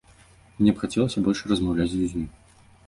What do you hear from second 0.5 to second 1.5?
Мне хацелася больш